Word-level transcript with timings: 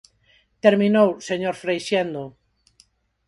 Terminou, 0.65 1.09
señor 1.29 1.55
Freixendo. 1.61 2.23